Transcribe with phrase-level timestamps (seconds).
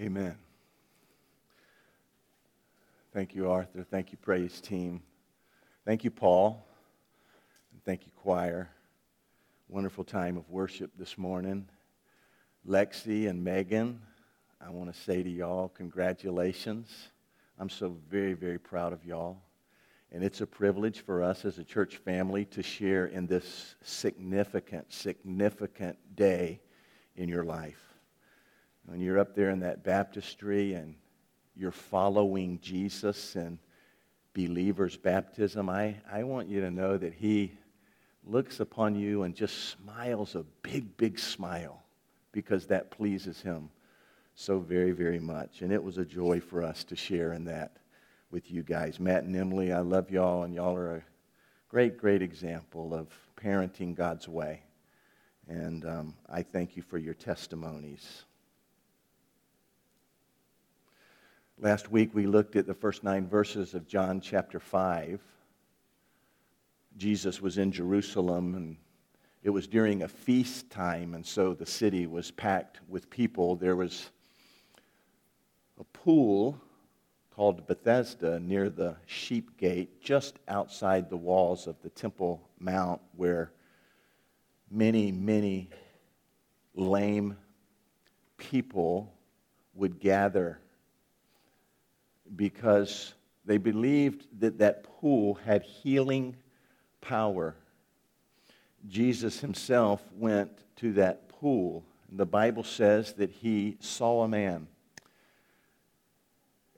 [0.00, 0.36] Amen.
[3.12, 3.84] Thank you, Arthur.
[3.88, 5.02] Thank you, praise team.
[5.84, 6.66] Thank you, Paul.
[7.72, 8.70] And thank you, choir.
[9.68, 11.68] Wonderful time of worship this morning.
[12.66, 14.00] Lexi and Megan,
[14.60, 16.90] I want to say to y'all, congratulations.
[17.60, 19.42] I'm so very, very proud of y'all.
[20.10, 24.92] And it's a privilege for us as a church family to share in this significant,
[24.92, 26.60] significant day
[27.14, 27.93] in your life.
[28.86, 30.94] When you're up there in that baptistry and
[31.56, 33.58] you're following Jesus and
[34.34, 37.52] believer's baptism, I, I want you to know that he
[38.26, 41.82] looks upon you and just smiles a big, big smile
[42.32, 43.70] because that pleases him
[44.34, 45.62] so very, very much.
[45.62, 47.76] And it was a joy for us to share in that
[48.30, 48.98] with you guys.
[48.98, 51.02] Matt and Emily, I love y'all, and y'all are a
[51.68, 54.62] great, great example of parenting God's way.
[55.48, 58.24] And um, I thank you for your testimonies.
[61.60, 65.20] Last week we looked at the first nine verses of John chapter 5.
[66.96, 68.76] Jesus was in Jerusalem and
[69.44, 73.54] it was during a feast time, and so the city was packed with people.
[73.54, 74.10] There was
[75.78, 76.60] a pool
[77.30, 83.52] called Bethesda near the sheep gate, just outside the walls of the Temple Mount, where
[84.70, 85.70] many, many
[86.74, 87.36] lame
[88.38, 89.14] people
[89.74, 90.58] would gather
[92.36, 96.36] because they believed that that pool had healing
[97.00, 97.54] power.
[98.88, 101.84] Jesus himself went to that pool.
[102.10, 104.68] The Bible says that he saw a man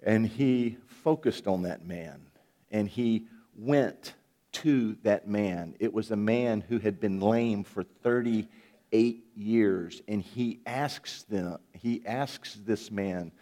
[0.03, 2.27] and he focused on that man
[2.70, 4.14] and he went
[4.53, 5.75] to that man.
[5.78, 11.58] It was a man who had been lame for 38 years and he asks them
[11.75, 13.33] he asks this man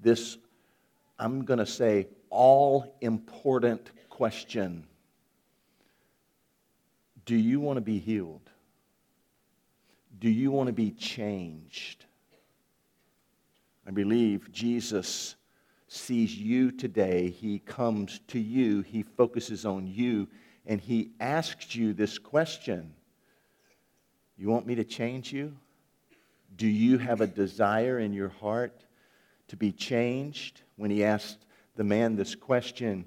[0.00, 0.38] this
[1.18, 4.86] I'm going to say, all important question
[7.24, 8.50] Do you want to be healed?
[10.18, 12.04] Do you want to be changed?
[13.86, 15.34] I believe Jesus
[15.88, 17.30] sees you today.
[17.30, 20.28] He comes to you, He focuses on you,
[20.66, 22.94] and He asks you this question
[24.36, 25.56] You want me to change you?
[26.56, 28.84] Do you have a desire in your heart
[29.52, 30.62] to be changed?
[30.82, 31.38] when he asked
[31.76, 33.04] the man this question,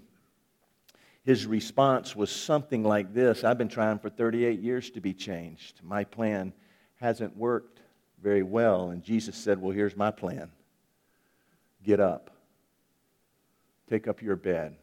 [1.24, 5.82] his response was something like this I've been trying for 38 years to be changed.
[5.84, 6.54] My plan
[6.96, 7.82] hasn't worked
[8.24, 8.92] very well.
[8.92, 10.52] And Jesus said, Well, here's my plan
[11.84, 12.32] get up,
[13.90, 14.78] take up your bed,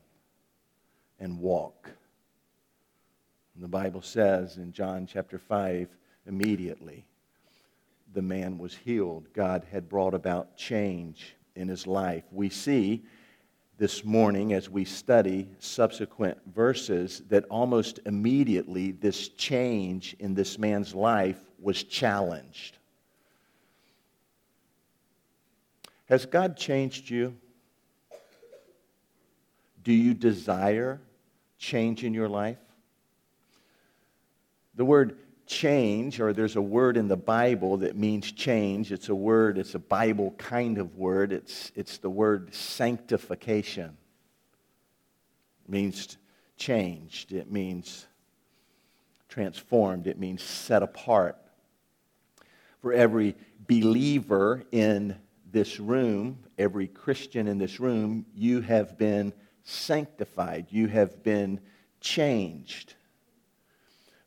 [1.18, 1.88] and walk.
[3.54, 5.88] And the Bible says in John chapter 5,
[6.26, 7.06] immediately
[8.12, 9.32] the man was healed.
[9.32, 12.24] God had brought about change in his life.
[12.30, 13.04] We see
[13.78, 20.94] this morning as we study subsequent verses that almost immediately this change in this man's
[20.94, 22.78] life was challenged.
[26.06, 27.36] Has God changed you?
[29.82, 31.00] Do you desire
[31.58, 32.58] change in your life?
[34.74, 35.16] The word
[35.52, 38.90] change, or there's a word in the Bible that means change.
[38.90, 41.30] It's a word, it's a Bible kind of word.
[41.30, 43.96] It's, it's the word sanctification.
[45.64, 46.16] It means
[46.56, 48.06] changed, it means
[49.28, 51.36] transformed, it means set apart.
[52.80, 53.36] For every
[53.68, 55.16] believer in
[55.50, 61.60] this room, every Christian in this room, you have been sanctified, you have been
[62.00, 62.94] changed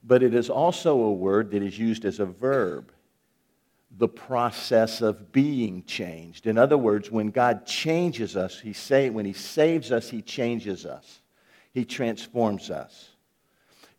[0.06, 2.92] but it is also a word that is used as a verb
[3.98, 6.48] the process of being changed.
[6.48, 10.86] In other words, when God changes us, he say, when He saves us, He changes
[10.86, 11.22] us.
[11.72, 13.10] He transforms us.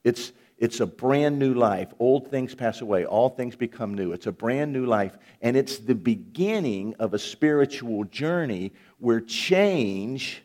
[0.04, 1.92] It's, it's a brand new life.
[1.98, 4.12] Old things pass away, all things become new.
[4.12, 10.42] It's a brand new life, and it's the beginning of a spiritual journey where change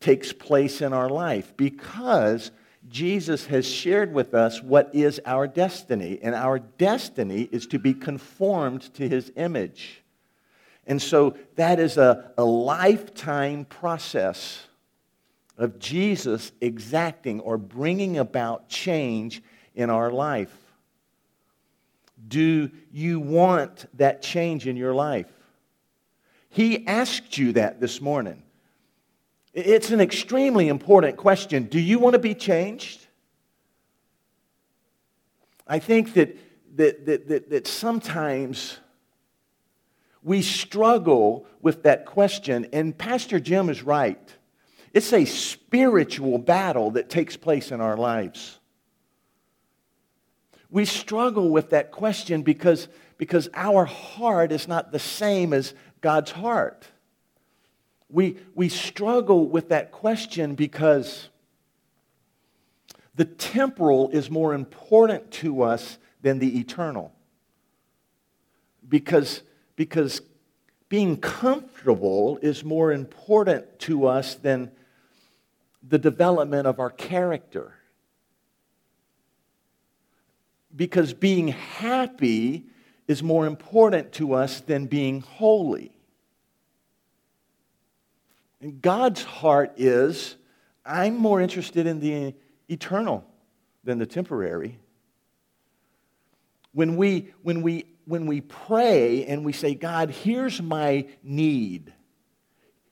[0.00, 2.50] takes place in our life because
[2.88, 7.94] Jesus has shared with us what is our destiny, and our destiny is to be
[7.94, 10.02] conformed to his image.
[10.86, 14.66] And so that is a, a lifetime process
[15.58, 19.42] of Jesus exacting or bringing about change
[19.74, 20.54] in our life.
[22.28, 25.30] Do you want that change in your life?
[26.48, 28.42] He asked you that this morning.
[29.56, 31.64] It's an extremely important question.
[31.64, 33.06] Do you want to be changed?
[35.66, 36.36] I think that,
[36.76, 38.76] that, that, that, that sometimes
[40.22, 44.20] we struggle with that question, and Pastor Jim is right.
[44.92, 48.58] It's a spiritual battle that takes place in our lives.
[50.68, 55.72] We struggle with that question because, because our heart is not the same as
[56.02, 56.86] God's heart.
[58.08, 61.28] We, we struggle with that question because
[63.16, 67.12] the temporal is more important to us than the eternal.
[68.88, 69.42] Because,
[69.74, 70.20] because
[70.88, 74.70] being comfortable is more important to us than
[75.82, 77.74] the development of our character.
[80.74, 82.66] Because being happy
[83.08, 85.95] is more important to us than being holy.
[88.60, 90.36] And God's heart is
[90.84, 92.34] I'm more interested in the
[92.68, 93.24] eternal
[93.84, 94.78] than the temporary.
[96.72, 101.92] When we, when we, when we pray and we say, God, here's my need,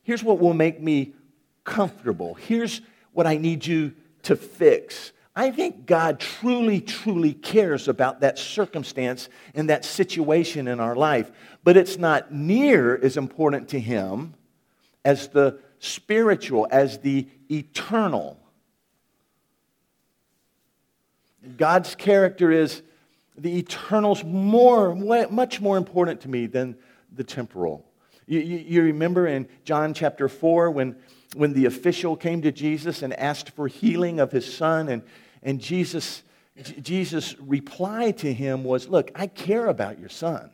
[0.02, 1.14] here's what will make me
[1.62, 2.80] comfortable, here's
[3.12, 5.12] what I need you to fix.
[5.36, 11.30] I think God truly, truly cares about that circumstance and that situation in our life,
[11.64, 14.34] but it's not near as important to Him
[15.04, 18.38] as the spiritual, as the eternal.
[21.56, 22.82] God's character is
[23.36, 26.76] the eternal's more, much more important to me than
[27.12, 27.84] the temporal.
[28.26, 30.96] You, you, you, remember in John chapter 4 when,
[31.34, 35.02] when the official came to Jesus and asked for healing of his son, and,
[35.42, 36.22] and Jesus,
[36.80, 40.50] Jesus' reply to him was, Look, I care about your son,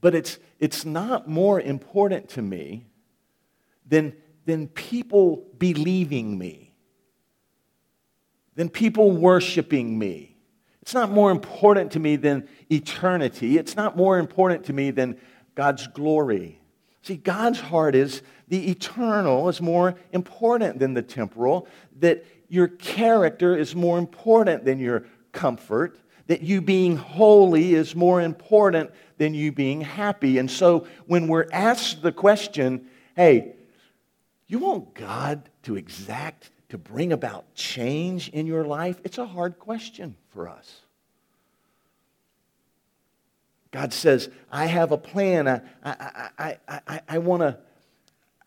[0.00, 2.86] but it's, it's not more important to me
[3.86, 4.14] than,
[4.46, 6.74] than people believing me,
[8.54, 10.36] than people worshiping me.
[10.82, 13.58] It's not more important to me than eternity.
[13.58, 15.18] It's not more important to me than
[15.54, 16.60] God's glory.
[17.02, 21.68] See, God's heart is the eternal is more important than the temporal,
[21.98, 28.22] that your character is more important than your comfort, that you being holy is more
[28.22, 30.38] important than you being happy.
[30.38, 33.54] And so when we're asked the question, hey,
[34.46, 39.00] you want God to exact, to bring about change in your life?
[39.04, 40.80] It's a hard question for us.
[43.70, 45.46] God says, I have a plan.
[45.46, 47.58] I, I, I, I, I want to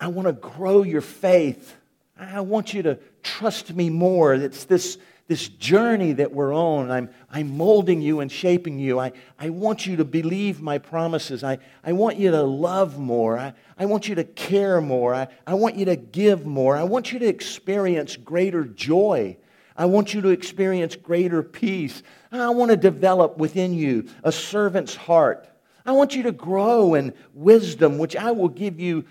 [0.01, 1.75] I wanna grow your faith.
[2.19, 4.33] I want you to trust me more.
[4.33, 4.97] It's this
[5.31, 6.91] this journey that we're on.
[6.91, 8.99] I'm, I'm molding you and shaping you.
[8.99, 11.41] I, I want you to believe my promises.
[11.41, 13.39] I, I want you to love more.
[13.39, 15.15] I, I want you to care more.
[15.15, 16.75] I, I want you to give more.
[16.75, 19.37] I want you to experience greater joy.
[19.77, 22.03] I want you to experience greater peace.
[22.29, 25.47] I want to develop within you a servant's heart.
[25.85, 29.05] I want you to grow in wisdom, which I will give you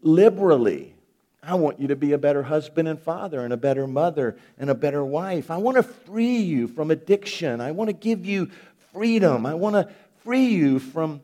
[0.00, 0.95] liberally.
[1.46, 4.68] I want you to be a better husband and father and a better mother and
[4.68, 5.48] a better wife.
[5.48, 7.60] I want to free you from addiction.
[7.60, 8.50] I want to give you
[8.92, 9.46] freedom.
[9.46, 9.88] I want to
[10.24, 11.22] free you from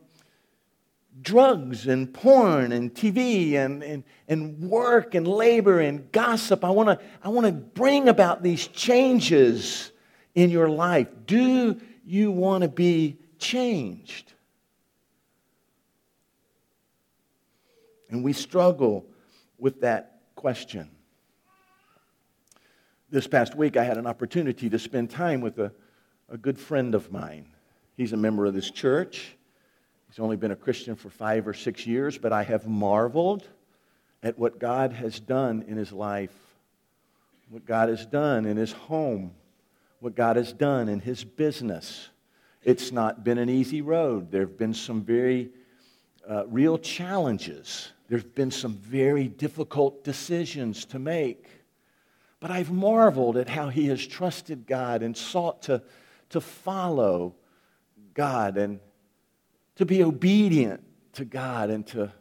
[1.21, 6.63] drugs and porn and TV and, and, and work and labor and gossip.
[6.63, 9.91] I want to I want to bring about these changes
[10.35, 11.09] in your life.
[11.25, 14.31] Do you want to be changed?
[18.09, 19.05] And we struggle
[19.57, 20.12] with that
[20.43, 20.89] question.
[23.09, 25.71] This past week, I had an opportunity to spend time with a,
[26.27, 27.45] a good friend of mine.
[27.95, 29.37] He's a member of this church.
[30.09, 33.47] He's only been a Christian for five or six years, but I have marveled
[34.21, 36.35] at what God has done in his life,
[37.49, 39.31] what God has done in his home,
[40.01, 42.09] what God has done in his business.
[42.65, 44.29] It's not been an easy road.
[44.29, 45.51] There have been some very
[46.29, 51.47] uh, real challenges there's been some very difficult decisions to make.
[52.39, 55.81] But I've marveled at how he has trusted God and sought to,
[56.29, 57.35] to follow
[58.13, 58.79] God and
[59.75, 60.83] to be obedient
[61.13, 62.11] to God and to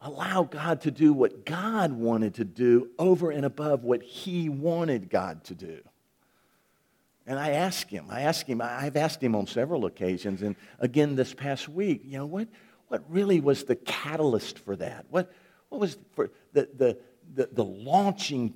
[0.00, 5.10] allow God to do what God wanted to do over and above what he wanted
[5.10, 5.80] God to do.
[7.26, 11.14] And I ask him, I asked him, I've asked him on several occasions, and again
[11.14, 12.48] this past week, you know, what,
[12.88, 15.06] what really was the catalyst for that?
[15.10, 15.32] What,
[15.68, 16.98] what was for the, the,
[17.34, 18.54] the, the launching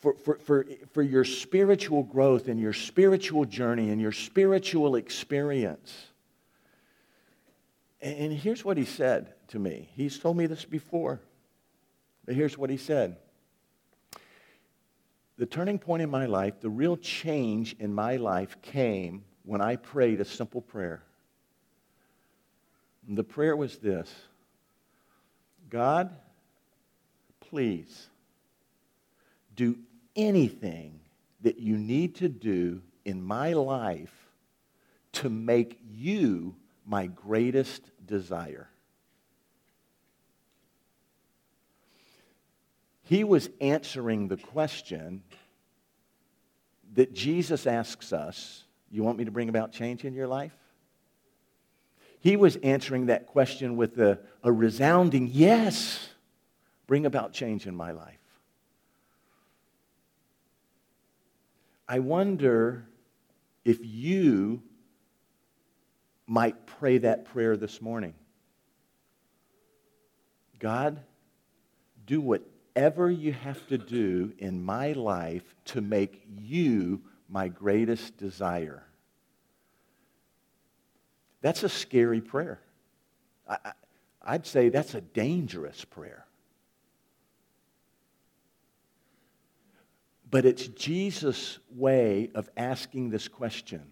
[0.00, 6.06] for, for, for, for your spiritual growth and your spiritual journey and your spiritual experience?
[8.00, 9.90] And, and here's what he said to me.
[9.94, 11.20] He's told me this before,
[12.24, 13.16] but here's what he said.
[15.36, 19.76] The turning point in my life, the real change in my life came when I
[19.76, 21.02] prayed a simple prayer.
[23.08, 24.12] The prayer was this
[25.68, 26.14] God,
[27.40, 28.08] please
[29.56, 29.76] do
[30.16, 31.00] anything
[31.42, 34.14] that you need to do in my life
[35.12, 36.54] to make you
[36.86, 38.68] my greatest desire.
[43.04, 45.22] He was answering the question
[46.94, 50.52] that Jesus asks us You want me to bring about change in your life?
[52.22, 56.08] He was answering that question with a, a resounding yes,
[56.86, 58.20] bring about change in my life.
[61.88, 62.86] I wonder
[63.64, 64.62] if you
[66.28, 68.14] might pray that prayer this morning.
[70.60, 71.00] God,
[72.06, 78.86] do whatever you have to do in my life to make you my greatest desire.
[81.42, 82.60] That's a scary prayer.
[83.46, 86.24] I, would say that's a dangerous prayer.
[90.30, 93.82] But it's Jesus' way of asking this question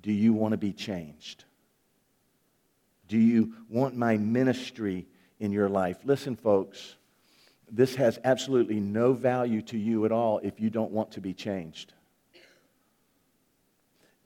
[0.00, 1.44] Do you want to be changed?
[3.08, 5.06] Do you want my ministry
[5.40, 5.98] in your life?
[6.04, 6.94] Listen, folks,
[7.68, 11.34] this has absolutely no value to you at all if you don't want to be
[11.34, 11.92] changed.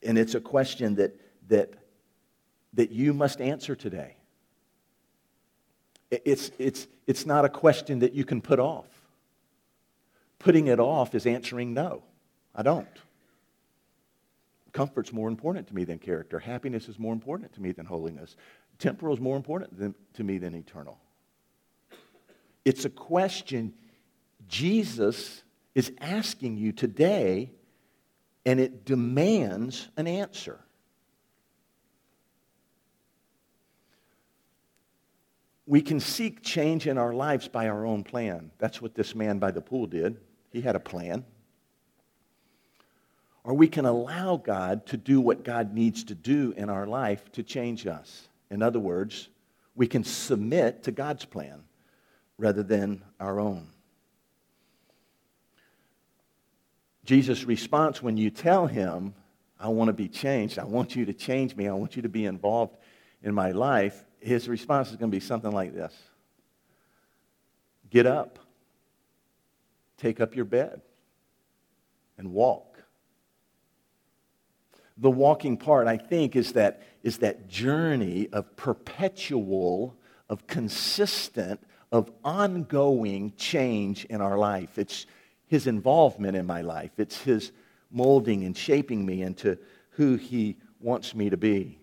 [0.02, 1.18] And it's a question that,
[1.49, 1.73] that
[2.74, 4.16] that you must answer today.
[6.10, 8.86] It's, it's, it's not a question that you can put off.
[10.38, 12.02] Putting it off is answering no.
[12.54, 12.86] I don't.
[14.72, 16.38] Comfort's more important to me than character.
[16.38, 18.36] Happiness is more important to me than holiness.
[18.78, 20.98] Temporal is more important than, to me than eternal.
[22.64, 23.72] It's a question
[24.48, 25.42] Jesus
[25.74, 27.50] is asking you today,
[28.44, 30.60] and it demands an answer.
[35.66, 38.50] We can seek change in our lives by our own plan.
[38.59, 40.18] That's what this man by the pool did.
[40.50, 41.25] He had a plan.
[43.44, 47.30] Or we can allow God to do what God needs to do in our life
[47.33, 48.28] to change us.
[48.50, 49.28] In other words,
[49.75, 51.64] we can submit to God's plan
[52.38, 53.68] rather than our own.
[57.04, 59.14] Jesus' response when you tell him,
[59.61, 62.09] I want to be changed, I want you to change me, I want you to
[62.09, 62.76] be involved
[63.23, 65.92] in my life, his response is going to be something like this
[67.90, 68.38] Get up,
[69.98, 70.80] take up your bed,
[72.18, 72.78] and walk.
[74.96, 79.96] The walking part, I think, is that, is that journey of perpetual,
[80.28, 84.78] of consistent, of ongoing change in our life.
[84.78, 85.06] It's
[85.46, 87.52] his involvement in my life, it's his
[87.90, 89.58] molding and shaping me into
[89.90, 91.78] who he wants me to be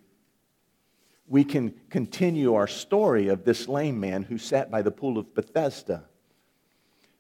[1.32, 5.34] we can continue our story of this lame man who sat by the pool of
[5.34, 6.04] Bethesda.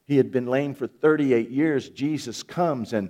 [0.06, 1.90] He had been lame for 38 years.
[1.90, 3.10] Jesus comes and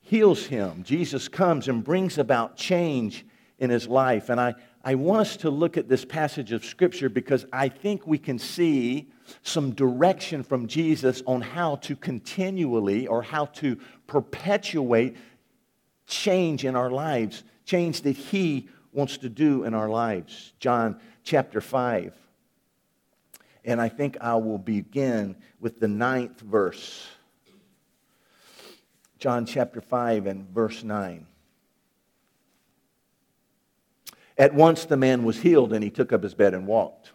[0.00, 0.84] heals him.
[0.84, 3.26] Jesus comes and brings about change
[3.58, 4.30] in his life.
[4.30, 8.06] And I, I want us to look at this passage of Scripture because I think
[8.06, 9.10] we can see
[9.42, 15.18] some direction from Jesus on how to continually or how to perpetuate
[16.06, 20.54] change in our lives, change that he wants to do in our lives.
[20.58, 22.14] John chapter 5.
[23.62, 27.06] And I think I will begin with the ninth verse.
[29.18, 31.26] John chapter 5 and verse 9.
[34.38, 37.12] At once the man was healed and he took up his bed and walked.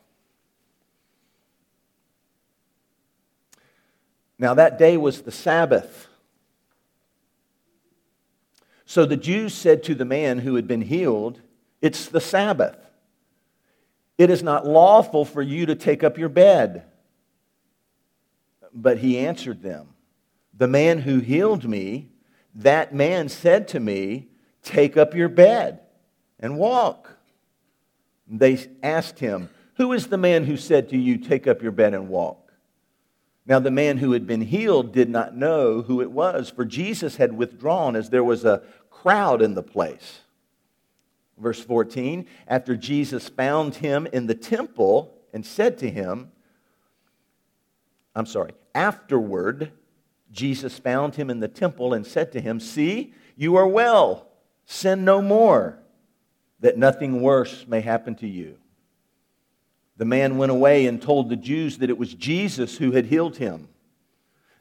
[4.37, 6.07] Now that day was the Sabbath.
[8.85, 11.41] So the Jews said to the man who had been healed,
[11.81, 12.77] it's the Sabbath.
[14.17, 16.83] It is not lawful for you to take up your bed.
[18.73, 19.89] But he answered them,
[20.55, 22.09] The man who healed me,
[22.55, 24.27] that man said to me,
[24.63, 25.79] Take up your bed
[26.39, 27.17] and walk.
[28.27, 31.93] They asked him, Who is the man who said to you, Take up your bed
[31.93, 32.53] and walk?
[33.45, 37.15] Now, the man who had been healed did not know who it was, for Jesus
[37.15, 38.61] had withdrawn as there was a
[38.91, 40.19] crowd in the place.
[41.37, 46.31] Verse 14, after Jesus found him in the temple and said to him,
[48.15, 49.71] I'm sorry, afterward,
[50.31, 54.27] Jesus found him in the temple and said to him, See, you are well.
[54.65, 55.79] Sin no more,
[56.59, 58.57] that nothing worse may happen to you.
[59.97, 63.37] The man went away and told the Jews that it was Jesus who had healed
[63.37, 63.67] him.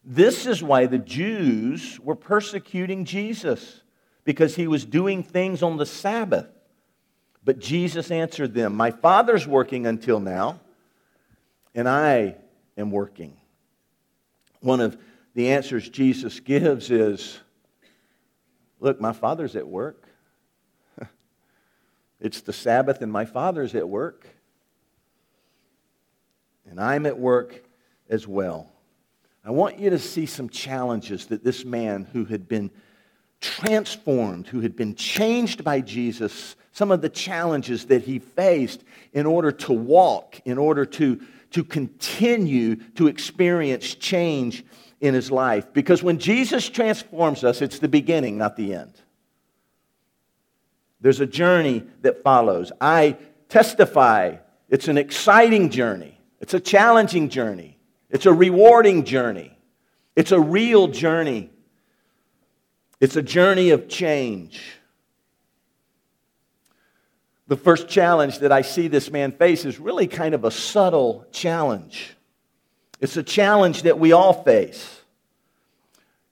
[0.04, 3.82] This is why the Jews were persecuting Jesus,
[4.24, 6.48] because he was doing things on the Sabbath.
[7.44, 10.60] But Jesus answered them, My Father's working until now,
[11.74, 12.36] and I
[12.76, 13.36] am working.
[14.60, 14.98] One of
[15.34, 17.38] the answers Jesus gives is
[18.80, 20.08] Look, my Father's at work.
[22.20, 24.26] it's the Sabbath, and my Father's at work.
[26.68, 27.62] And I'm at work
[28.08, 28.70] as well.
[29.44, 32.70] I want you to see some challenges that this man who had been
[33.40, 39.26] transformed, who had been changed by Jesus, some of the challenges that he faced in
[39.26, 44.64] order to walk, in order to, to continue to experience change
[45.00, 45.72] in his life.
[45.72, 48.92] Because when Jesus transforms us, it's the beginning, not the end.
[51.00, 52.72] There's a journey that follows.
[52.80, 53.16] I
[53.48, 54.36] testify
[54.68, 57.78] it's an exciting journey, it's a challenging journey,
[58.10, 59.56] it's a rewarding journey,
[60.14, 61.50] it's a real journey.
[63.00, 64.60] It's a journey of change.
[67.50, 71.26] The first challenge that I see this man face is really kind of a subtle
[71.32, 72.14] challenge.
[73.00, 75.00] It's a challenge that we all face.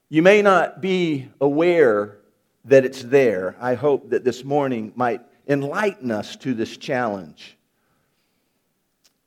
[0.07, 2.19] You may not be aware
[2.63, 3.57] that it's there.
[3.59, 7.57] I hope that this morning might enlighten us to this challenge.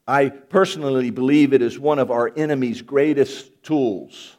[0.08, 4.34] I personally believe it is one of our enemy's greatest tools.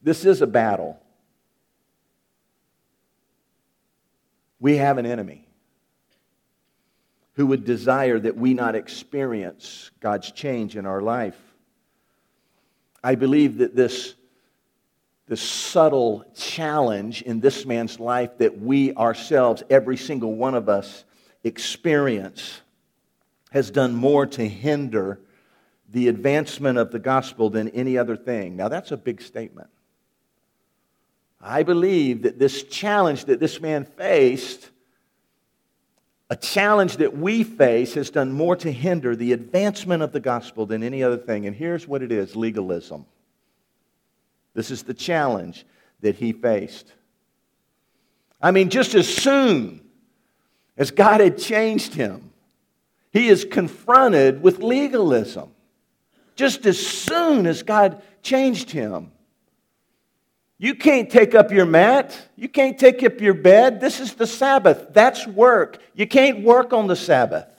[0.00, 1.02] This is a battle.
[4.60, 5.48] We have an enemy
[7.34, 11.38] who would desire that we not experience God's change in our life.
[13.02, 14.14] I believe that this,
[15.26, 21.04] this subtle challenge in this man's life that we ourselves, every single one of us,
[21.42, 22.60] experience
[23.52, 25.18] has done more to hinder
[25.88, 28.56] the advancement of the gospel than any other thing.
[28.56, 29.70] Now, that's a big statement.
[31.40, 34.68] I believe that this challenge that this man faced,
[36.28, 40.66] a challenge that we face, has done more to hinder the advancement of the gospel
[40.66, 41.46] than any other thing.
[41.46, 43.06] And here's what it is legalism.
[44.54, 45.64] This is the challenge
[46.00, 46.92] that he faced.
[48.42, 49.80] I mean, just as soon
[50.76, 52.32] as God had changed him,
[53.12, 55.50] he is confronted with legalism.
[56.36, 59.12] Just as soon as God changed him,
[60.62, 62.14] you can't take up your mat.
[62.36, 63.80] You can't take up your bed.
[63.80, 64.88] This is the Sabbath.
[64.90, 65.78] That's work.
[65.94, 67.50] You can't work on the Sabbath.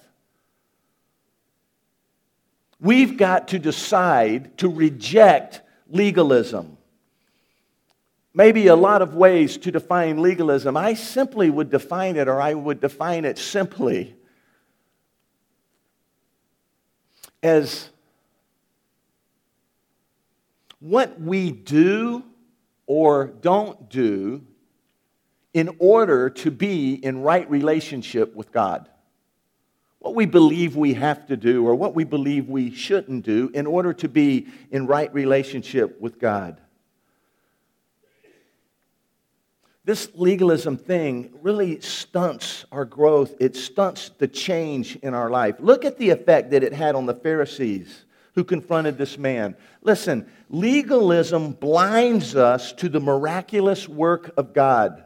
[2.80, 6.78] We've got to decide to reject legalism.
[8.36, 10.78] Maybe a lot of ways to define legalism.
[10.78, 14.16] I simply would define it, or I would define it simply
[17.42, 17.90] as
[20.80, 22.26] what we do
[22.94, 24.46] or don't do
[25.54, 28.90] in order to be in right relationship with God.
[30.00, 33.66] What we believe we have to do or what we believe we shouldn't do in
[33.66, 36.60] order to be in right relationship with God.
[39.86, 43.36] This legalism thing really stunts our growth.
[43.40, 45.56] It stunts the change in our life.
[45.60, 48.04] Look at the effect that it had on the Pharisees
[48.36, 49.56] who confronted this man.
[49.82, 55.04] Listen, legalism blinds us to the miraculous work of God.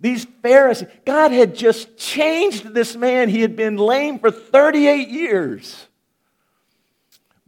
[0.00, 3.28] These Pharisees, God had just changed this man.
[3.28, 5.88] He had been lame for 38 years.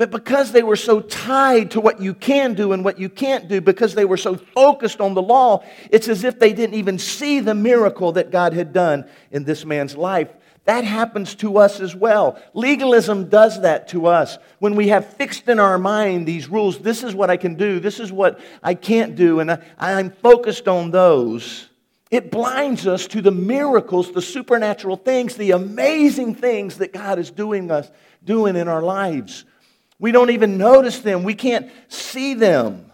[0.00, 3.48] But because they were so tied to what you can do and what you can't
[3.48, 6.98] do, because they were so focused on the law, it's as if they didn't even
[6.98, 10.30] see the miracle that God had done in this man's life.
[10.70, 12.40] That happens to us as well.
[12.54, 14.38] Legalism does that to us.
[14.60, 17.80] When we have fixed in our mind these rules, this is what I can do,
[17.80, 21.68] this is what I can't do, and I, I'm focused on those,
[22.12, 27.32] it blinds us to the miracles, the supernatural things, the amazing things that God is
[27.32, 27.90] doing us
[28.22, 29.44] doing in our lives.
[29.98, 31.24] We don't even notice them.
[31.24, 32.92] We can't see them.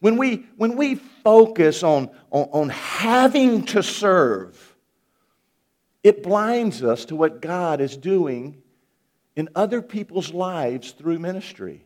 [0.00, 4.73] When we, when we focus on, on, on having to serve,
[6.04, 8.62] it blinds us to what God is doing
[9.34, 11.84] in other people's lives through ministry.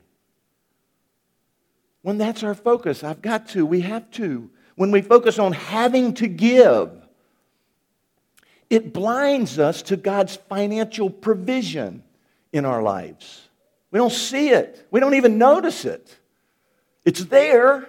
[2.03, 4.51] When that's our focus, I've got to, we have to.
[4.75, 6.91] When we focus on having to give,
[8.69, 12.03] it blinds us to God's financial provision
[12.53, 13.49] in our lives.
[13.93, 16.19] We don't see it, we don't even notice it.
[17.05, 17.89] It's there,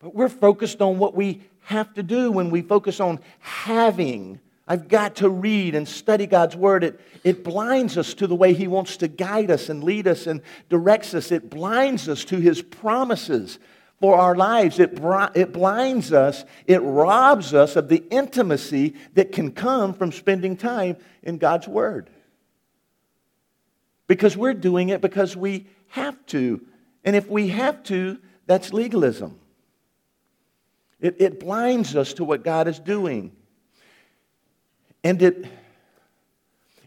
[0.00, 4.40] but we're focused on what we have to do when we focus on having
[4.72, 6.82] I've got to read and study God's Word.
[6.82, 10.26] It, it blinds us to the way He wants to guide us and lead us
[10.26, 11.30] and directs us.
[11.30, 13.58] It blinds us to His promises
[14.00, 14.78] for our lives.
[14.78, 14.98] It,
[15.34, 20.96] it blinds us, it robs us of the intimacy that can come from spending time
[21.22, 22.08] in God's Word.
[24.06, 26.62] Because we're doing it because we have to.
[27.04, 29.38] And if we have to, that's legalism.
[30.98, 33.32] It, it blinds us to what God is doing.
[35.04, 35.46] And it,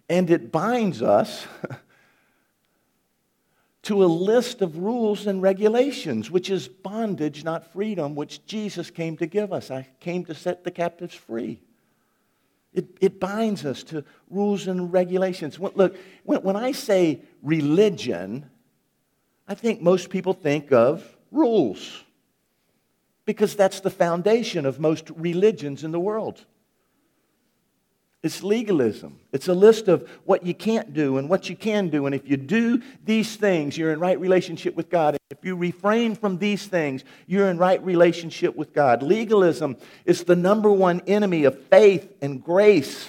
[0.09, 1.45] and it binds us
[3.83, 9.15] to a list of rules and regulations, which is bondage, not freedom, which Jesus came
[9.17, 9.69] to give us.
[9.69, 11.61] I came to set the captives free.
[12.73, 15.59] It, it binds us to rules and regulations.
[15.59, 18.49] Look, when, when I say religion,
[19.47, 22.03] I think most people think of rules
[23.25, 26.43] because that's the foundation of most religions in the world.
[28.25, 29.19] It's legalism.
[29.31, 32.05] It's a list of what you can't do and what you can do.
[32.07, 35.15] And if you do these things, you're in right relationship with God.
[35.29, 39.03] If you refrain from these things, you're in right relationship with God.
[39.03, 43.07] Legalism is the number one enemy of faith and grace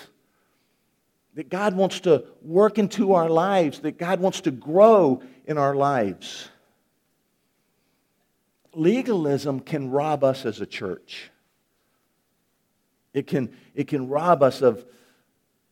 [1.35, 5.75] that God wants to work into our lives, that God wants to grow in our
[5.75, 6.49] lives
[8.77, 11.31] legalism can rob us as a church.
[13.15, 14.85] It can, it can rob us of,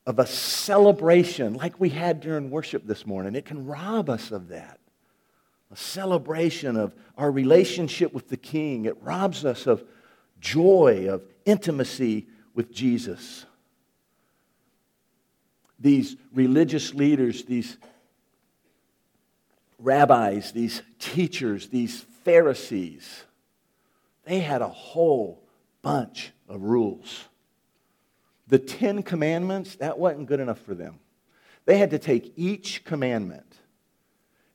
[0.06, 3.34] of a celebration like we had during worship this morning.
[3.34, 4.78] It can rob us of that.
[5.70, 8.84] A celebration of our relationship with the King.
[8.84, 9.82] It robs us of
[10.40, 13.46] joy, of intimacy with Jesus.
[15.80, 17.76] These religious leaders, these
[19.78, 23.24] rabbis, these teachers, these Pharisees,
[24.24, 25.42] they had a whole
[25.82, 27.24] bunch of rules.
[28.46, 31.00] The Ten Commandments, that wasn't good enough for them.
[31.64, 33.57] They had to take each commandment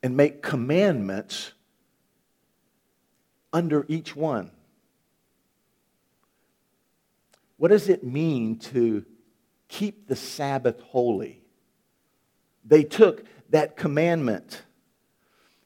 [0.04, 1.54] and make commandments
[3.52, 4.52] under each one.
[7.58, 9.06] What does it mean to
[9.68, 11.42] keep the Sabbath holy?
[12.64, 14.62] They took that commandment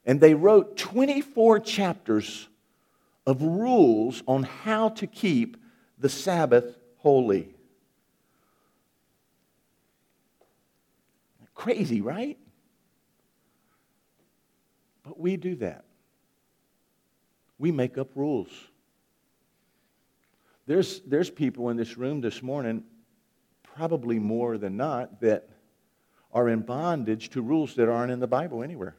[0.06, 2.48] and they wrote 24 chapters
[3.26, 5.58] of rules on how to keep
[5.98, 7.53] the Sabbath holy.
[11.64, 12.38] Crazy, right?
[15.04, 15.86] But we do that.
[17.58, 18.50] We make up rules.
[20.66, 22.84] There's, there's people in this room this morning,
[23.64, 25.48] probably more than not, that
[26.34, 28.96] are in bondage to rules that aren't in the Bible anywhere.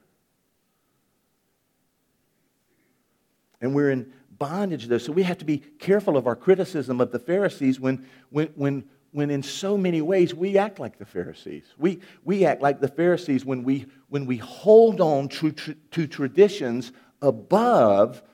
[3.65, 4.99] and we're in bondage there.
[4.99, 8.85] So we have to be careful of our criticism of the Pharisees when, when, when,
[9.15, 11.63] when in so many ways we act like the Pharisees.
[11.79, 16.91] We, we act like the Pharisees when we, when we hold on to, to traditions
[17.23, 18.25] above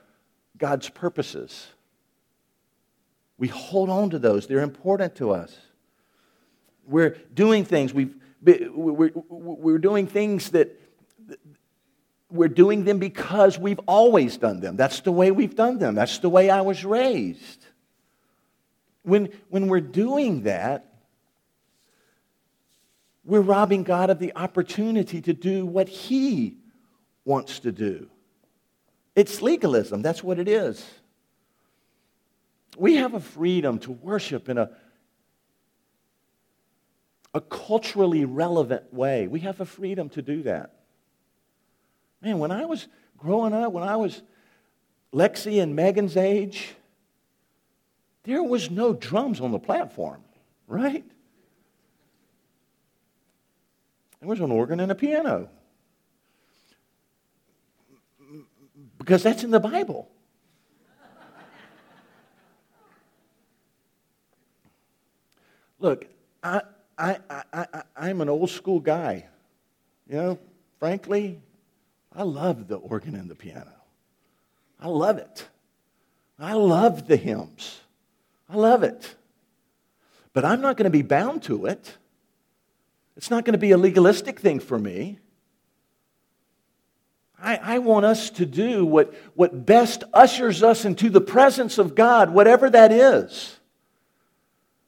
[0.57, 1.67] God's purposes.
[3.37, 5.55] We hold on to those, they're important to us.
[6.87, 10.81] We're doing things, we've, we're, we're doing things that
[12.31, 14.77] we're doing them because we've always done them.
[14.77, 15.93] That's the way we've done them.
[15.93, 17.67] That's the way I was raised.
[19.03, 20.87] When, when we're doing that,
[23.23, 26.57] we're robbing God of the opportunity to do what He
[27.25, 28.09] wants to do.
[29.15, 30.01] It's legalism.
[30.01, 30.85] That's what it is.
[32.77, 34.71] We have a freedom to worship in a,
[37.33, 39.27] a culturally relevant way.
[39.27, 40.73] We have a freedom to do that.
[42.21, 42.87] Man, when I was
[43.17, 44.21] growing up, when I was
[45.13, 46.75] Lexi and Megan's age,
[48.23, 50.23] there was no drums on the platform,
[50.67, 51.03] right?
[54.19, 55.49] There was an organ and a piano.
[58.99, 60.07] Because that's in the Bible.
[65.79, 66.05] Look,
[66.43, 66.61] I,
[66.95, 69.25] I, I, I, I'm an old school guy.
[70.07, 70.39] You know,
[70.77, 71.41] frankly,
[72.13, 73.73] I love the organ and the piano.
[74.79, 75.47] I love it.
[76.37, 77.81] I love the hymns.
[78.51, 79.15] I love it.
[80.33, 81.97] But I'm not going to be bound to it.
[83.15, 85.19] It's not going to be a legalistic thing for me.
[87.41, 91.95] I, I, want us to do what, what best ushers us into the presence of
[91.95, 93.57] God, whatever that is.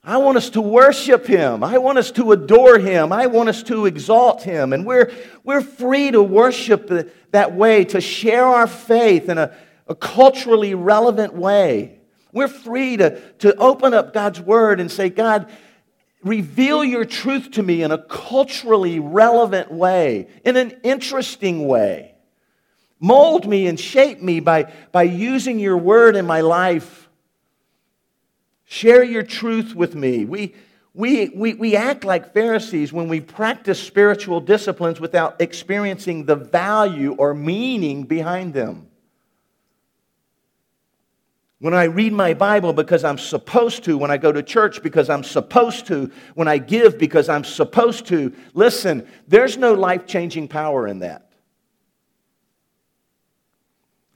[0.04, 1.64] I want us to worship him.
[1.64, 3.12] I want us to adore him.
[3.12, 4.72] I want us to exalt him.
[4.74, 5.12] And we're,
[5.44, 6.92] we're free to worship
[7.32, 9.56] that way, to share our faith in a,
[9.88, 12.02] a culturally relevant way.
[12.34, 15.50] We're free to, to open up God's word and say, God,
[16.24, 22.16] reveal your truth to me in a culturally relevant way, in an interesting way.
[23.00, 27.10] Mold me and shape me by, by using your word in my life.
[28.66, 30.26] Share your truth with me.
[30.26, 30.56] We,
[30.96, 37.14] we, we, we act like Pharisees when we practice spiritual disciplines without experiencing the value
[37.14, 38.88] or meaning behind them.
[41.64, 45.10] When I read my Bible because I'm supposed to, when I go to church because
[45.10, 50.50] I'm supposed to, when I give because I'm supposed to, listen, there's no life changing
[50.50, 51.32] power in that.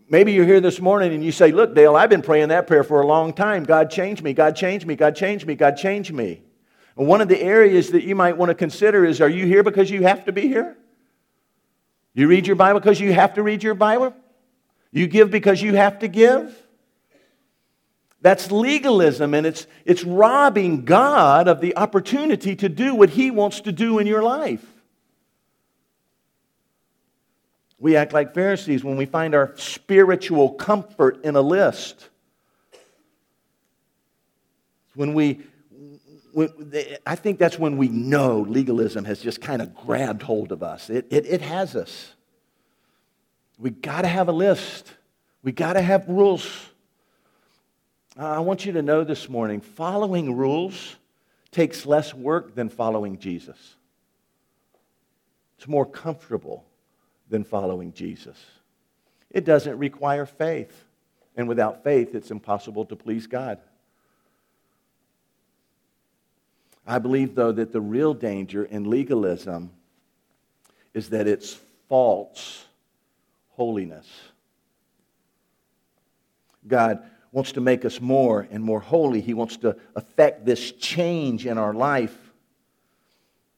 [0.10, 2.84] Maybe you're here this morning and you say, Look, Dale, I've been praying that prayer
[2.84, 3.64] for a long time.
[3.64, 6.42] God change me, God change me, God change me, God change me.
[6.98, 9.64] And one of the areas that you might want to consider is are you here
[9.64, 10.76] because you have to be here?
[12.14, 14.14] You read your Bible because you have to read your Bible?
[14.92, 16.67] You give because you have to give?
[18.28, 23.62] That's legalism, and it's, it's robbing God of the opportunity to do what He wants
[23.62, 24.66] to do in your life.
[27.80, 32.10] We act like Pharisees when we find our spiritual comfort in a list.
[34.94, 35.40] When we
[37.06, 40.90] I think that's when we know legalism has just kind of grabbed hold of us.
[40.90, 42.14] It, it, it has us.
[43.58, 44.92] We got to have a list,
[45.44, 46.46] we got to have rules.
[48.18, 50.96] Uh, I want you to know this morning following rules
[51.52, 53.76] takes less work than following Jesus.
[55.58, 56.66] It's more comfortable
[57.30, 58.44] than following Jesus.
[59.30, 60.86] It doesn't require faith.
[61.36, 63.60] And without faith, it's impossible to please God.
[66.88, 69.72] I believe, though, that the real danger in legalism
[70.96, 72.66] is that it's false
[73.50, 74.08] holiness.
[76.68, 79.22] God wants to make us more and more holy.
[79.22, 82.16] He wants to affect this change in our life.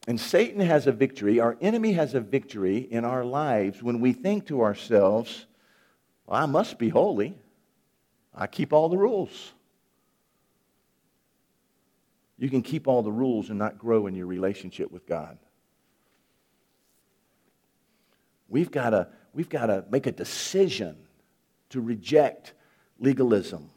[0.08, 4.14] And Satan has a victory, our enemy has a victory in our lives when we
[4.14, 5.46] think to ourselves,
[6.26, 7.36] well, I must be holy.
[8.34, 9.54] I keep all the rules.
[12.38, 15.38] You can keep all the rules and not grow in your relationship with God.
[18.48, 20.96] We've got to, we've got to make a decision
[21.70, 22.54] to reject
[23.00, 23.70] legalism.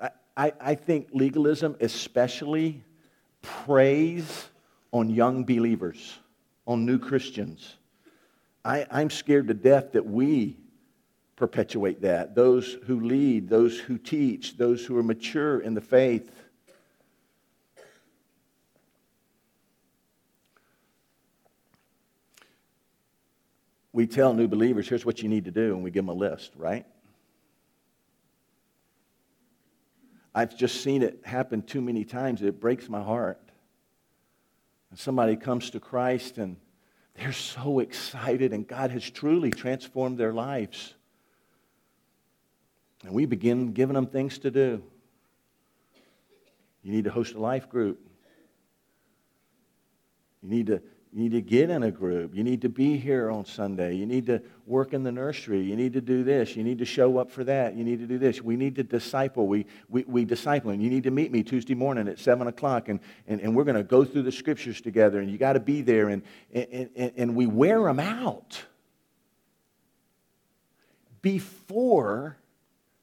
[0.00, 2.82] I, I, I think legalism especially
[3.42, 4.48] preys
[4.92, 6.18] on young believers,
[6.66, 7.76] on new Christians.
[8.64, 10.56] I, I'm scared to death that we
[11.36, 12.34] perpetuate that.
[12.34, 16.30] Those who lead, those who teach, those who are mature in the faith.
[23.92, 26.18] We tell new believers, here's what you need to do, and we give them a
[26.18, 26.86] list, right?
[30.34, 32.42] I've just seen it happen too many times.
[32.42, 33.40] It breaks my heart.
[34.90, 36.56] And somebody comes to Christ and
[37.14, 40.94] they're so excited, and God has truly transformed their lives.
[43.04, 44.82] And we begin giving them things to do.
[46.82, 48.00] You need to host a life group.
[50.42, 50.82] You need to
[51.14, 52.34] you need to get in a group.
[52.34, 53.94] You need to be here on Sunday.
[53.94, 55.60] You need to work in the nursery.
[55.60, 56.56] You need to do this.
[56.56, 57.76] You need to show up for that.
[57.76, 58.42] You need to do this.
[58.42, 59.46] We need to disciple.
[59.46, 60.72] We, we, we disciple.
[60.72, 62.98] And you need to meet me Tuesday morning at 7 o'clock, and,
[63.28, 65.82] and, and we're going to go through the scriptures together, and you got to be
[65.82, 66.08] there.
[66.08, 66.22] And,
[66.52, 68.64] and, and, and we wear them out
[71.22, 72.38] before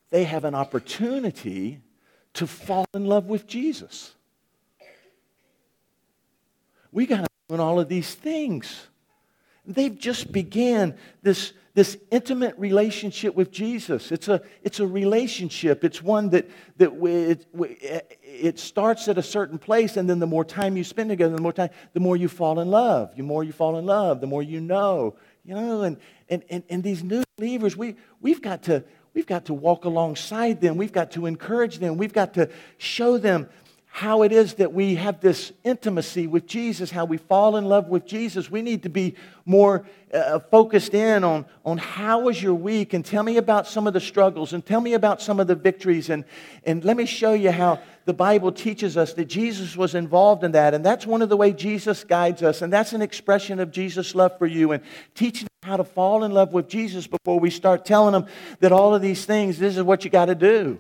[0.09, 1.79] they have an opportunity
[2.33, 4.15] to fall in love with Jesus.
[6.91, 8.87] We got to doing all of these things.
[9.65, 14.09] They've just began this, this intimate relationship with Jesus.
[14.13, 15.83] It's a, it's a relationship.
[15.83, 17.67] It's one that, that we, it, we,
[18.23, 21.41] it starts at a certain place, and then the more time you spend together, the
[21.41, 23.17] more time, the more you fall in love.
[23.17, 25.17] The more you fall in love, the more you know.
[25.43, 25.97] You know, and,
[26.29, 30.61] and, and, and these new believers, we, we've got to we've got to walk alongside
[30.61, 30.77] them.
[30.77, 31.97] We've got to encourage them.
[31.97, 33.49] We've got to show them
[33.93, 37.89] how it is that we have this intimacy with Jesus, how we fall in love
[37.89, 38.49] with Jesus.
[38.49, 43.03] We need to be more uh, focused in on, on how was your week and
[43.03, 46.09] tell me about some of the struggles and tell me about some of the victories.
[46.09, 46.23] And,
[46.65, 50.53] and let me show you how the Bible teaches us that Jesus was involved in
[50.53, 50.73] that.
[50.73, 52.61] And that's one of the way Jesus guides us.
[52.61, 54.81] And that's an expression of Jesus' love for you and
[55.15, 58.25] teaching how to fall in love with Jesus before we start telling them
[58.61, 60.79] that all of these things, this is what you got to do.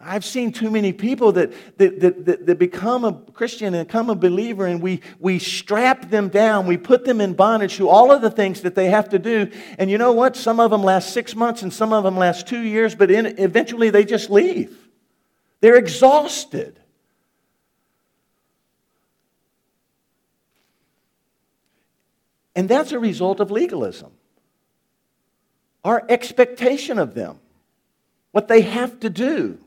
[0.00, 4.14] I've seen too many people that, that, that, that, become a Christian and become a
[4.14, 6.66] believer, and we, we strap them down.
[6.66, 9.50] We put them in bondage to all of the things that they have to do.
[9.78, 10.36] And you know what?
[10.36, 13.38] Some of them last six months and some of them last two years, but in,
[13.38, 14.76] eventually they just leave.
[15.60, 16.78] They're exhausted.
[22.56, 24.12] And that's a result of legalism.
[25.82, 27.38] Our expectation of them,
[28.32, 29.58] what they have to do.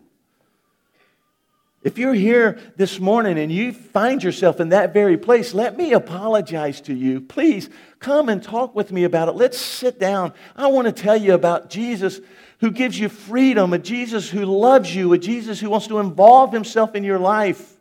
[1.83, 5.93] If you're here this morning and you find yourself in that very place, let me
[5.93, 7.21] apologize to you.
[7.21, 9.35] Please come and talk with me about it.
[9.35, 10.33] Let's sit down.
[10.55, 12.19] I want to tell you about Jesus
[12.59, 16.51] who gives you freedom, a Jesus who loves you, a Jesus who wants to involve
[16.51, 17.77] himself in your life.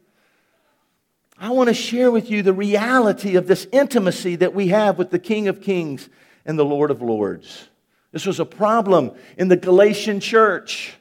[1.38, 5.10] I want to share with you the reality of this intimacy that we have with
[5.10, 6.08] the King of Kings
[6.44, 7.68] and the Lord of Lords.
[8.12, 10.94] This was a problem in the Galatian church.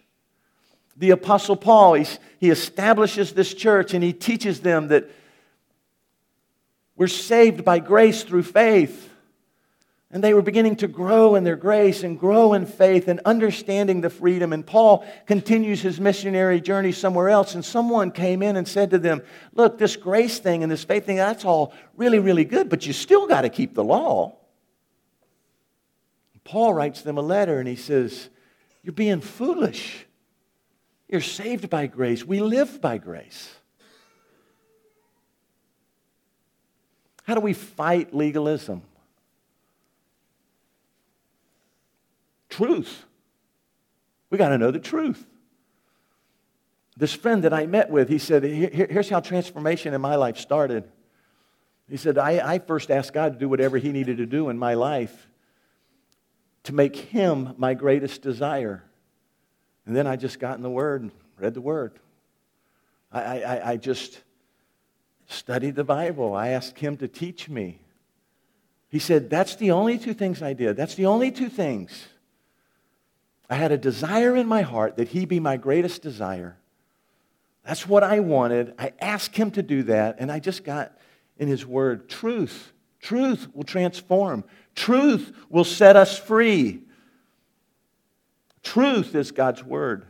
[0.97, 2.03] The Apostle Paul,
[2.39, 5.09] he establishes this church and he teaches them that
[6.95, 9.11] we're saved by grace through faith.
[10.11, 13.99] And they were beginning to grow in their grace and grow in faith and understanding
[13.99, 14.53] the freedom.
[14.53, 17.53] And Paul continues his missionary journey somewhere else.
[17.53, 21.05] And someone came in and said to them, Look, this grace thing and this faith
[21.05, 24.37] thing, that's all really, really good, but you still got to keep the law.
[26.45, 28.29] Paul writes them a letter and he says,
[28.83, 30.05] You're being foolish.
[31.07, 32.25] You're saved by grace.
[32.25, 33.53] We live by grace.
[37.23, 38.83] How do we fight legalism?
[42.49, 43.05] Truth.
[44.29, 45.25] We got to know the truth.
[46.97, 50.89] This friend that I met with, he said, Here's how transformation in my life started.
[51.89, 54.57] He said, I, I first asked God to do whatever He needed to do in
[54.57, 55.27] my life
[56.63, 58.83] to make Him my greatest desire.
[59.85, 61.93] And then I just got in the Word and read the Word.
[63.11, 64.21] I, I, I just
[65.27, 66.33] studied the Bible.
[66.33, 67.79] I asked Him to teach me.
[68.89, 70.77] He said, That's the only two things I did.
[70.77, 72.07] That's the only two things.
[73.49, 76.57] I had a desire in my heart that he be my greatest desire.
[77.63, 78.73] That's what I wanted.
[78.79, 80.97] I asked him to do that, and I just got
[81.37, 82.71] in his word truth.
[82.99, 84.43] Truth will transform,
[84.73, 86.81] truth will set us free.
[88.65, 90.05] Truth is God's word.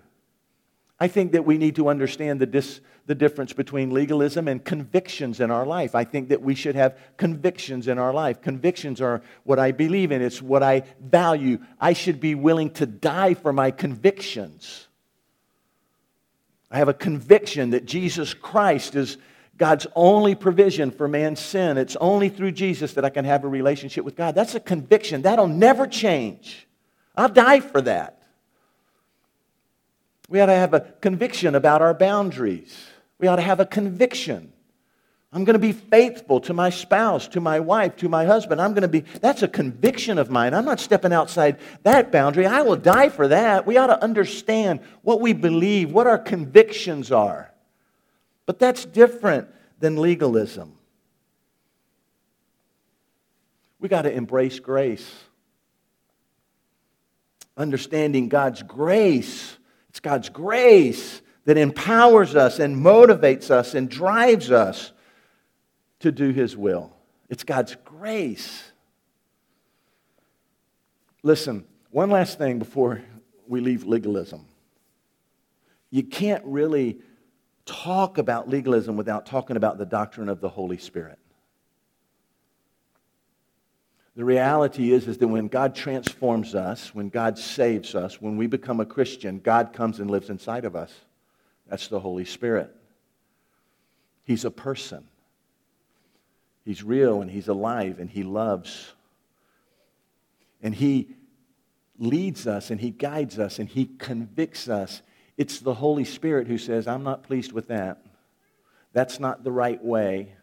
[0.98, 5.41] I think that we need to understand the, dis, the difference between legalism and convictions
[5.41, 5.94] in our life.
[5.94, 8.41] I think that we should have convictions in our life.
[8.41, 11.60] Convictions are what I believe in, it's what I value.
[11.82, 14.88] I should be willing to die for my convictions.
[16.72, 19.18] I have a conviction that Jesus Christ is
[19.58, 21.78] God's only provision for man's sin.
[21.78, 24.34] It's only through Jesus that I can have a relationship with God.
[24.34, 25.24] That's a conviction.
[25.24, 26.68] That'll never change.
[27.18, 28.14] I'll die for that.
[30.29, 32.88] We ought to have a conviction about our boundaries.
[33.19, 34.51] We ought to have a conviction.
[35.31, 38.61] I'm going to be faithful to my spouse, to my wife, to my husband.
[38.61, 40.53] I'm going to be, that's a conviction of mine.
[40.53, 42.45] I'm not stepping outside that boundary.
[42.45, 43.67] I will die for that.
[43.67, 47.51] We ought to understand what we believe, what our convictions are.
[48.45, 50.77] But that's different than legalism.
[53.79, 55.13] We got to embrace grace.
[57.57, 59.57] Understanding God's grace
[59.95, 64.91] it's God's grace that empowers us and motivates us and drives us
[66.01, 66.91] to do His will.
[67.29, 68.73] It's God's grace.
[71.23, 73.03] Listen, one last thing before
[73.47, 74.45] we leave legalism.
[75.91, 76.99] You can't really
[77.65, 81.19] talk about legalism without talking about the doctrine of the Holy Spirit.
[84.15, 88.47] The reality is, is that when God transforms us, when God saves us, when we
[88.47, 90.93] become a Christian, God comes and lives inside of us.
[91.67, 92.73] That's the Holy Spirit.
[94.23, 95.06] He's a person.
[96.63, 98.93] He's real and he's alive and he loves.
[100.63, 101.10] And he
[101.99, 105.01] leads us and he guides us and he convicts us.
[105.38, 108.01] It's the Holy Spirit who says, I'm not pleased with that.
[108.93, 110.34] That's not the right way.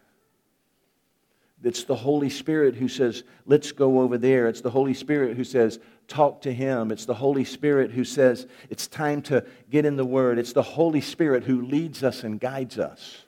[1.63, 4.49] It's the Holy Spirit who says, let's go over there.
[4.49, 6.91] It's the Holy Spirit who says, talk to Him.
[6.91, 10.39] It's the Holy Spirit who says, it's time to get in the Word.
[10.39, 13.25] It's the Holy Spirit who leads us and guides us.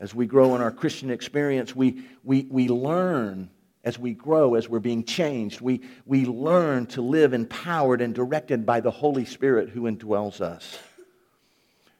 [0.00, 3.50] As we grow in our Christian experience, we, we, we learn
[3.84, 8.66] as we grow, as we're being changed, we, we learn to live empowered and directed
[8.66, 10.78] by the Holy Spirit who indwells us.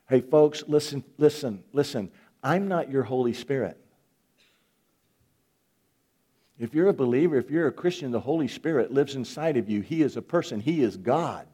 [0.09, 2.11] Hey, folks, listen, listen, listen.
[2.43, 3.81] I'm not your Holy Spirit.
[6.59, 9.81] If you're a believer, if you're a Christian, the Holy Spirit lives inside of you.
[9.81, 11.47] He is a person, He is God.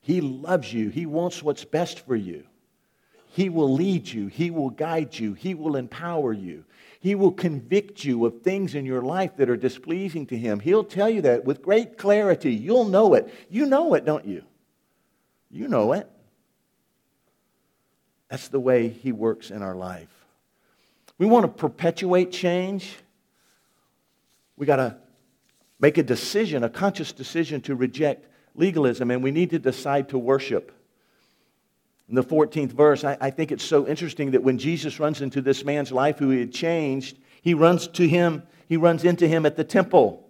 [0.00, 2.44] He loves you, He wants what's best for you.
[3.26, 6.64] He will lead you, He will guide you, He will empower you.
[7.00, 10.60] He will convict you of things in your life that are displeasing to Him.
[10.60, 12.54] He'll tell you that with great clarity.
[12.54, 13.34] You'll know it.
[13.50, 14.44] You know it, don't you?
[15.50, 16.08] You know it.
[18.28, 20.08] That's the way He works in our life.
[21.18, 22.96] We want to perpetuate change.
[24.62, 24.94] We got to
[25.80, 30.18] make a decision, a conscious decision to reject legalism, and we need to decide to
[30.18, 30.70] worship.
[32.08, 35.40] In the 14th verse, I, I, think it's so interesting that when Jesus runs into
[35.40, 39.46] this man's life who he had changed, he runs to him, he runs into him
[39.46, 40.24] at the temple.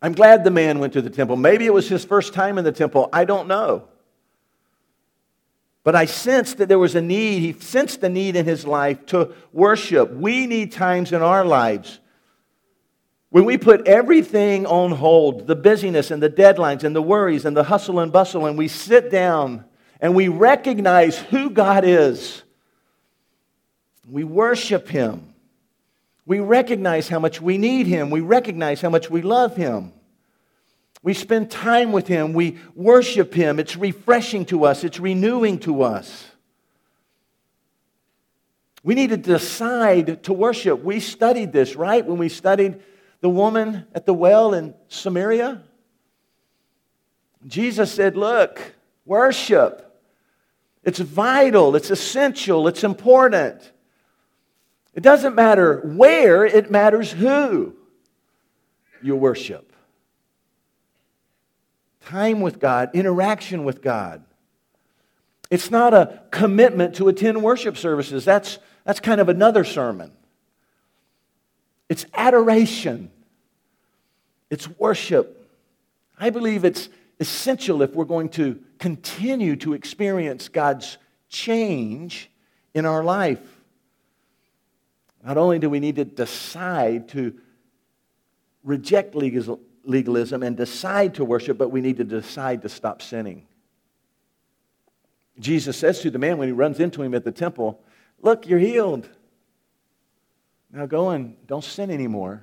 [0.00, 1.34] I'm glad the man went to the temple.
[1.34, 3.08] Maybe it was his first time in the temple.
[3.12, 3.88] I don't know.
[5.82, 7.40] But I sensed that there was a need.
[7.40, 10.12] He sensed the need in his life to worship.
[10.12, 11.98] We need times in our lives
[13.34, 17.56] when we put everything on hold the busyness and the deadlines and the worries and
[17.56, 19.64] the hustle and bustle and we sit down
[20.00, 22.44] and we recognize who God is,
[24.08, 25.34] we worship Him.
[26.24, 28.08] We recognize how much we need Him.
[28.08, 29.92] We recognize how much we love Him.
[31.02, 32.34] We spend time with Him.
[32.34, 33.58] We worship Him.
[33.58, 36.24] It's refreshing to us, it's renewing to us.
[38.84, 40.84] We need to decide to worship.
[40.84, 42.06] We studied this, right?
[42.06, 42.80] When we studied
[43.24, 45.62] the woman at the well in Samaria?
[47.46, 48.74] Jesus said, Look,
[49.06, 49.80] worship.
[50.82, 53.72] It's vital, it's essential, it's important.
[54.92, 57.74] It doesn't matter where, it matters who
[59.02, 59.72] you worship.
[62.02, 64.22] Time with God, interaction with God.
[65.50, 68.26] It's not a commitment to attend worship services.
[68.26, 70.12] That's, that's kind of another sermon.
[71.88, 73.10] It's adoration.
[74.50, 75.50] It's worship.
[76.18, 76.88] I believe it's
[77.20, 82.30] essential if we're going to continue to experience God's change
[82.74, 83.40] in our life.
[85.24, 87.34] Not only do we need to decide to
[88.62, 93.46] reject legalism and decide to worship, but we need to decide to stop sinning.
[95.38, 97.80] Jesus says to the man when he runs into him at the temple,
[98.20, 99.08] Look, you're healed.
[100.72, 102.42] Now go and don't sin anymore.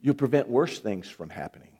[0.00, 1.70] You'll prevent worse things from happening.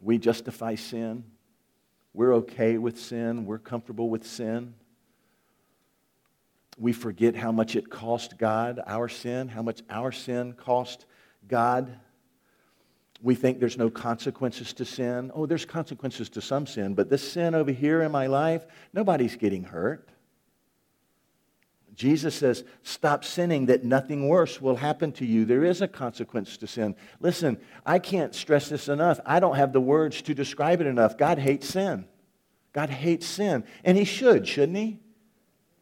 [0.00, 1.24] We justify sin.
[2.14, 3.46] We're okay with sin.
[3.46, 4.74] We're comfortable with sin.
[6.78, 11.06] We forget how much it cost God, our sin, how much our sin cost
[11.48, 11.98] God.
[13.20, 15.32] We think there's no consequences to sin.
[15.34, 19.34] Oh, there's consequences to some sin, but this sin over here in my life, nobody's
[19.34, 20.08] getting hurt.
[21.98, 25.44] Jesus says, Stop sinning that nothing worse will happen to you.
[25.44, 26.94] There is a consequence to sin.
[27.18, 29.18] Listen, I can't stress this enough.
[29.26, 31.18] I don't have the words to describe it enough.
[31.18, 32.06] God hates sin.
[32.72, 33.64] God hates sin.
[33.82, 35.00] And He should, shouldn't He?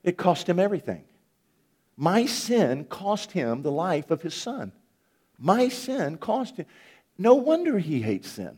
[0.03, 1.05] It cost Him everything.
[1.99, 4.73] My sin cost Him the life of His Son.
[5.39, 6.65] My sin cost Him.
[7.19, 8.57] No wonder He hates sin.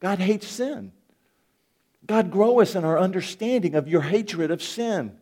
[0.00, 0.90] God hates sin.
[2.04, 5.16] God, grow us in our understanding of your hatred of sin.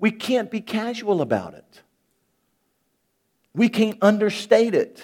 [0.00, 1.82] We can't be casual about it.
[3.54, 5.02] We can't understate it.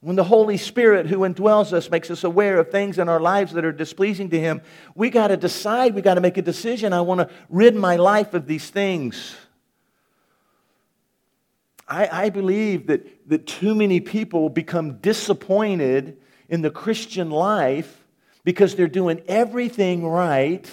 [0.00, 3.52] When the Holy Spirit who indwells us makes us aware of things in our lives
[3.52, 4.62] that are displeasing to Him,
[4.94, 6.94] we got to decide, we got to make a decision.
[6.94, 9.36] I want to rid my life of these things.
[11.86, 16.16] I, I believe that, that too many people become disappointed
[16.48, 18.06] in the Christian life
[18.42, 20.70] because they're doing everything right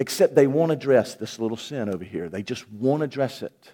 [0.00, 2.30] except they won't address this little sin over here.
[2.30, 3.72] They just won't address it.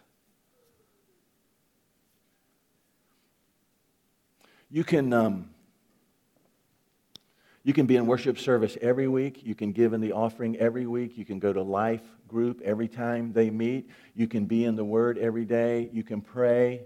[4.69, 5.51] You can, um,
[7.63, 9.47] you can be in worship service every week.
[9.47, 11.17] You can give in the offering every week.
[11.17, 13.89] You can go to life group every time they meet.
[14.17, 15.89] You can be in the Word every day.
[15.93, 16.83] You can pray.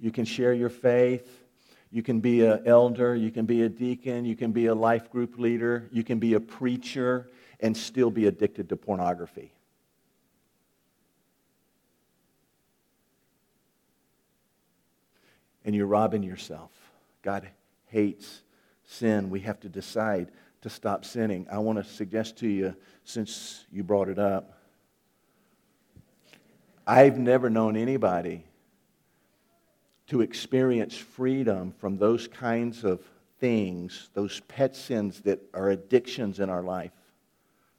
[0.00, 1.44] You can share your faith.
[1.92, 3.14] You can be an elder.
[3.14, 4.24] You can be a deacon.
[4.24, 5.88] You can be a life group leader.
[5.92, 7.28] You can be a preacher
[7.62, 9.52] and still be addicted to pornography.
[15.64, 16.72] And you're robbing yourself.
[17.22, 17.48] God
[17.86, 18.42] hates
[18.84, 19.30] sin.
[19.30, 20.32] We have to decide
[20.62, 21.46] to stop sinning.
[21.50, 24.58] I want to suggest to you, since you brought it up,
[26.84, 28.44] I've never known anybody
[30.08, 33.00] to experience freedom from those kinds of
[33.38, 36.90] things, those pet sins that are addictions in our life.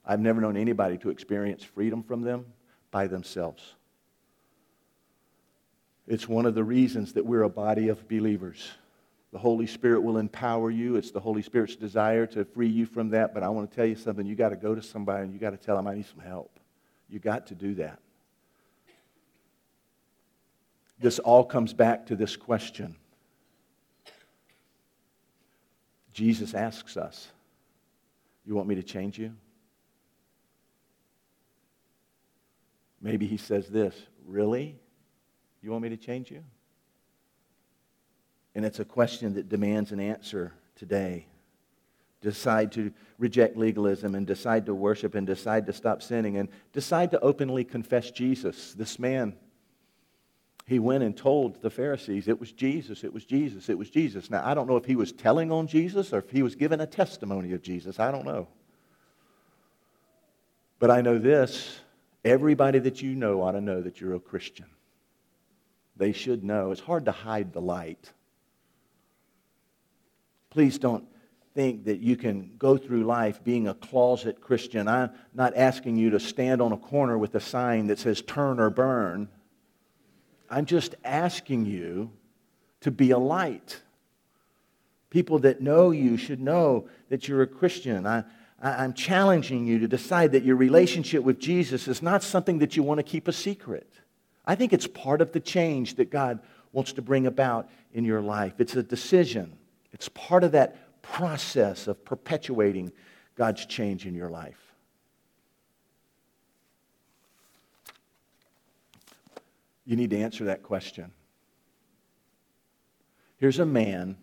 [0.05, 2.45] I've never known anybody to experience freedom from them
[2.91, 3.75] by themselves.
[6.07, 8.71] It's one of the reasons that we're a body of believers.
[9.31, 10.97] The Holy Spirit will empower you.
[10.97, 13.33] It's the Holy Spirit's desire to free you from that.
[13.33, 14.25] But I want to tell you something.
[14.25, 16.19] You got to go to somebody and you got to tell them, I need some
[16.19, 16.59] help.
[17.09, 17.99] You got to do that.
[20.99, 22.95] This all comes back to this question.
[26.13, 27.27] Jesus asks us,
[28.45, 29.33] You want me to change you?
[33.03, 33.95] Maybe he says this
[34.25, 34.79] Really?
[35.61, 36.43] You want me to change you?
[38.55, 41.27] And it's a question that demands an answer today.
[42.21, 47.11] Decide to reject legalism and decide to worship and decide to stop sinning and decide
[47.11, 48.73] to openly confess Jesus.
[48.73, 49.35] This man,
[50.65, 54.29] he went and told the Pharisees it was Jesus, it was Jesus, it was Jesus.
[54.29, 56.79] Now, I don't know if he was telling on Jesus or if he was giving
[56.79, 57.99] a testimony of Jesus.
[57.99, 58.47] I don't know.
[60.79, 61.79] But I know this
[62.23, 64.67] everybody that you know ought to know that you're a Christian.
[65.95, 66.71] They should know.
[66.71, 68.11] It's hard to hide the light.
[70.49, 71.05] Please don't
[71.53, 74.87] think that you can go through life being a closet Christian.
[74.87, 78.59] I'm not asking you to stand on a corner with a sign that says turn
[78.59, 79.29] or burn.
[80.49, 82.11] I'm just asking you
[82.81, 83.81] to be a light.
[85.09, 88.07] People that know you should know that you're a Christian.
[88.07, 88.23] I,
[88.63, 92.83] I'm challenging you to decide that your relationship with Jesus is not something that you
[92.83, 93.91] want to keep a secret.
[94.45, 96.39] I think it's part of the change that God
[96.71, 98.53] wants to bring about in your life.
[98.59, 99.57] It's a decision,
[99.91, 102.93] it's part of that process of perpetuating
[103.35, 104.59] God's change in your life.
[109.85, 111.11] You need to answer that question.
[113.37, 114.15] Here's a man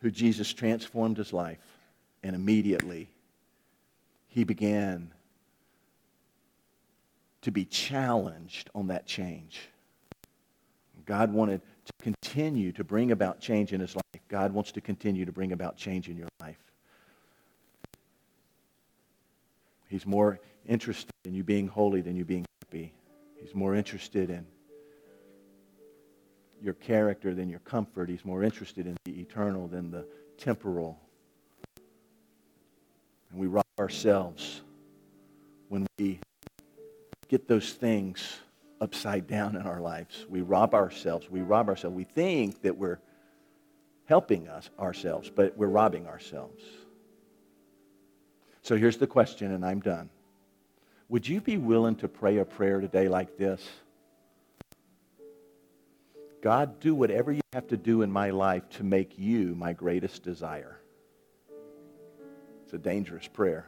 [0.00, 1.67] who Jesus transformed his life,
[2.22, 3.08] and immediately
[4.28, 5.12] he began
[7.42, 9.68] to be challenged on that change.
[11.06, 14.22] God wanted to continue to bring about change in his life.
[14.28, 16.58] God wants to continue to bring about change in your life.
[19.88, 22.92] He's more interested in you being holy than you being happy.
[23.40, 24.46] He's more interested in
[26.60, 28.10] your character than your comfort.
[28.10, 30.06] He's more interested in the eternal than the
[30.36, 31.00] temporal.
[33.30, 34.62] And we rob ourselves
[35.68, 36.20] when we
[37.28, 38.38] get those things
[38.80, 40.24] upside down in our lives.
[40.28, 41.30] We rob ourselves.
[41.30, 41.96] We rob ourselves.
[41.96, 42.98] We think that we're
[44.06, 46.62] helping us ourselves, but we're robbing ourselves.
[48.62, 50.10] So here's the question, and I'm done.
[51.08, 53.66] Would you be willing to pray a prayer today like this?
[56.42, 60.22] God, do whatever you have to do in my life to make you my greatest
[60.22, 60.78] desire.
[62.68, 63.64] It's a dangerous prayer.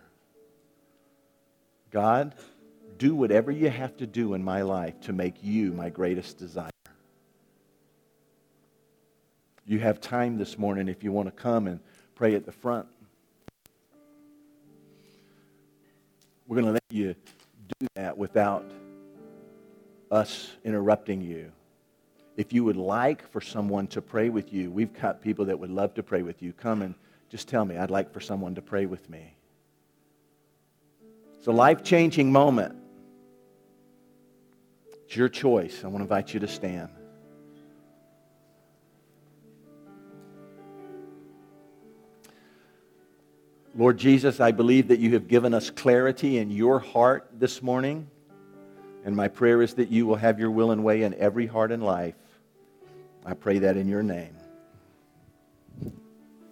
[1.90, 2.34] God,
[2.98, 6.68] do whatever you have to do in my life to make you my greatest desire.
[9.64, 11.80] You have time this morning if you want to come and
[12.14, 12.88] pray at the front.
[16.46, 17.14] We're going to let you
[17.80, 18.70] do that without
[20.10, 21.52] us interrupting you.
[22.36, 25.70] If you would like for someone to pray with you, we've got people that would
[25.70, 26.52] love to pray with you.
[26.52, 26.94] Come and
[27.30, 29.34] just tell me, I'd like for someone to pray with me.
[31.38, 32.74] It's a life changing moment.
[35.06, 35.82] It's your choice.
[35.84, 36.90] I want to invite you to stand.
[43.76, 48.10] Lord Jesus, I believe that you have given us clarity in your heart this morning.
[49.04, 51.70] And my prayer is that you will have your will and way in every heart
[51.70, 52.16] and life.
[53.24, 54.36] I pray that in your name.